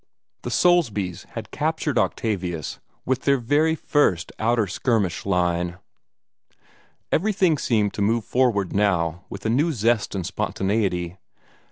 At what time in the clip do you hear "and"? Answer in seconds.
10.15-10.25